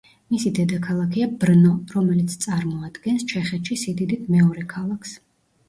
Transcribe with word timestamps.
მისი 0.35 0.51
დედაქალაქია 0.59 1.27
ბრნო, 1.43 1.73
რომელიც 1.97 2.37
წარმოადგენს 2.47 3.29
ჩეხეთში 3.35 3.81
სიდიდით 3.85 4.27
მეორე 4.39 4.69
ქალაქს. 4.77 5.17